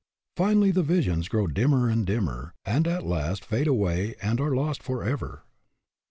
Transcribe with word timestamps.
Finally 0.35 0.71
the 0.71 0.81
visions 0.81 1.27
grow 1.27 1.45
dimmer 1.45 1.87
and 1.87 2.07
dimmer, 2.07 2.55
and 2.65 2.87
at 2.87 3.03
hast 3.03 3.45
fade 3.45 3.67
away 3.67 4.15
and 4.19 4.41
are 4.41 4.55
lost 4.55 4.81
forever. 4.81 5.43